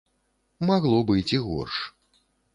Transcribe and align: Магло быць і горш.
Магло 0.69 1.03
быць 1.11 1.31
і 1.39 1.43
горш. 1.51 1.77